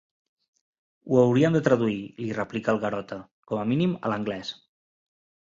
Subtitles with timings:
[1.11, 3.19] Ho hauríem de traduir —li replica el Garota—,
[3.53, 4.53] com a mínim a l'anglès.